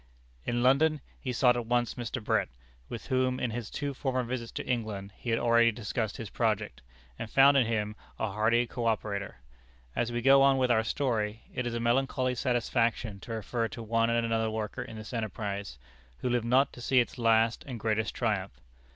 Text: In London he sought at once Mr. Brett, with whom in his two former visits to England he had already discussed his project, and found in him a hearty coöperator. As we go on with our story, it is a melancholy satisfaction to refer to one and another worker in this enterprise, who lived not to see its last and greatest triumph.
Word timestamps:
In 0.47 0.63
London 0.63 0.99
he 1.19 1.31
sought 1.31 1.55
at 1.55 1.67
once 1.67 1.93
Mr. 1.93 2.23
Brett, 2.23 2.49
with 2.89 3.05
whom 3.09 3.39
in 3.39 3.51
his 3.51 3.69
two 3.69 3.93
former 3.93 4.23
visits 4.23 4.51
to 4.53 4.65
England 4.65 5.11
he 5.15 5.29
had 5.29 5.37
already 5.37 5.71
discussed 5.71 6.17
his 6.17 6.31
project, 6.31 6.81
and 7.19 7.29
found 7.29 7.55
in 7.55 7.67
him 7.67 7.95
a 8.17 8.31
hearty 8.31 8.65
coöperator. 8.65 9.35
As 9.95 10.11
we 10.11 10.23
go 10.23 10.41
on 10.41 10.57
with 10.57 10.71
our 10.71 10.83
story, 10.83 11.43
it 11.53 11.67
is 11.67 11.75
a 11.75 11.79
melancholy 11.79 12.33
satisfaction 12.33 13.19
to 13.19 13.33
refer 13.33 13.67
to 13.67 13.83
one 13.83 14.09
and 14.09 14.25
another 14.25 14.49
worker 14.49 14.81
in 14.81 14.97
this 14.97 15.13
enterprise, 15.13 15.77
who 16.21 16.29
lived 16.29 16.45
not 16.45 16.73
to 16.73 16.81
see 16.81 16.99
its 16.99 17.19
last 17.19 17.63
and 17.67 17.79
greatest 17.79 18.15
triumph. 18.15 18.59